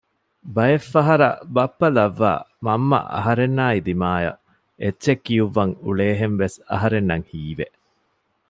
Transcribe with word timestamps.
ބައެއްފަހަރަށް 0.55 1.39
ބައްޕަ 1.55 1.87
ލައްވައި 1.95 2.41
މަންމަ 2.65 2.99
އަހަރެންނާއި 3.13 3.79
ދިމަޔަށް 3.87 4.39
އެއްޗެއް 4.81 5.23
ކިއުއްވަން 5.25 5.73
އުޅޭހެންވެސް 5.83 6.57
އަހަރެންނަށް 6.71 7.25
ހީވެ 7.31 7.67